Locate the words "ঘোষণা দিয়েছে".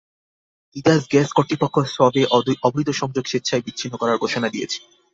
4.23-4.79